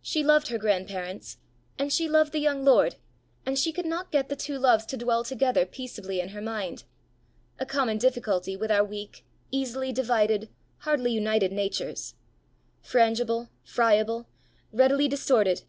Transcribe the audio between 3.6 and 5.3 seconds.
could not get the two loves to dwell